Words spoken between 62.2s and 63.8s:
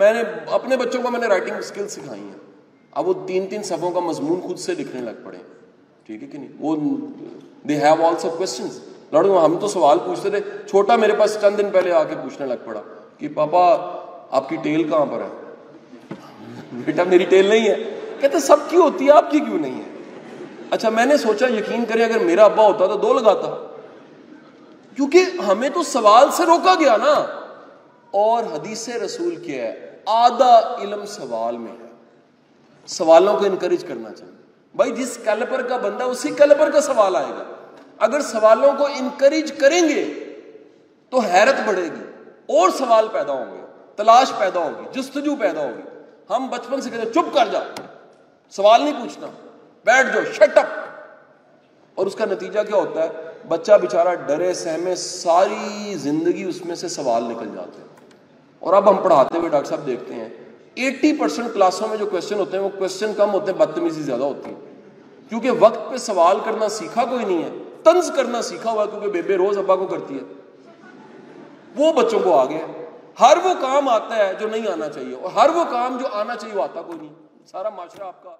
ہوتے ہیں، وہ کوشچن کم ہوتے ہیں،